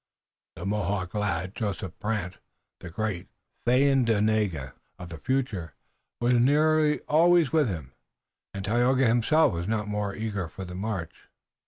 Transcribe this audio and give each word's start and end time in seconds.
The 0.55 0.65
Mohawk 0.65 1.13
lad, 1.13 1.53
Joseph 1.53 1.93
Brant, 1.99 2.39
the 2.79 2.89
great 2.89 3.27
Thayendanegea 3.67 4.73
of 4.97 5.09
the 5.09 5.19
future, 5.19 5.75
was 6.19 6.39
nearly 6.39 7.01
always 7.01 7.51
with 7.53 7.69
him, 7.69 7.93
and 8.51 8.65
Tayoga 8.65 9.05
himself 9.05 9.53
was 9.53 9.67
not 9.67 9.87
more 9.87 10.15
eager 10.15 10.47
for 10.49 10.65
the 10.65 10.73
march. 10.73 11.29